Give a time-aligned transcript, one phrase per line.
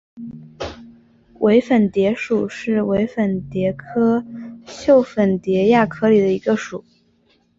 [1.41, 4.25] 伪粉蝶属是粉蝶科
[4.65, 6.83] 袖粉蝶亚科里的一个属。